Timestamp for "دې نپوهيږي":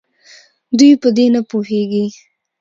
1.17-2.05